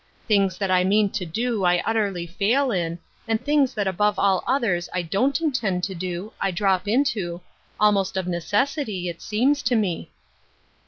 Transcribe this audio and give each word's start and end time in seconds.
Things 0.27 0.57
that 0.57 0.71
I 0.71 0.83
mean 0.83 1.11
to 1.11 1.27
do 1.27 1.63
I 1.63 1.79
utterly 1.85 2.25
fail 2.25 2.71
in, 2.71 2.97
and 3.27 3.39
things 3.39 3.75
that 3.75 3.85
above 3.85 4.17
all 4.17 4.43
others 4.47 4.89
I 4.95 5.03
don't 5.03 5.39
intend 5.39 5.83
to 5.83 5.93
do 5.93 6.33
I 6.41 6.49
drop 6.49 6.87
into, 6.87 7.39
almost 7.79 8.17
of 8.17 8.25
necessity, 8.25 9.09
it 9.09 9.21
seems 9.21 9.61
to 9.61 9.75
me." 9.75 10.09